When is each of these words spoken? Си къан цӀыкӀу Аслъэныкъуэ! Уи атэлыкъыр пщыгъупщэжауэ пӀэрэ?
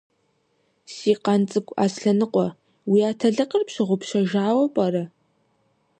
Си 0.93 1.11
къан 1.23 1.41
цӀыкӀу 1.49 1.77
Аслъэныкъуэ! 1.83 2.47
Уи 2.89 2.99
атэлыкъыр 3.11 3.63
пщыгъупщэжауэ 3.67 4.65
пӀэрэ? 4.73 5.03